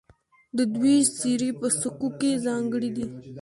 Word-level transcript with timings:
د 0.57 0.59
دوی 0.75 0.97
څیرې 1.17 1.49
په 1.59 1.67
سکو 1.79 2.09
کې 2.19 2.31
ځانګړې 2.45 2.89
دي 2.95 3.05